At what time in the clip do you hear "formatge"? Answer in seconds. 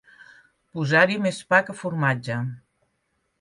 1.83-2.39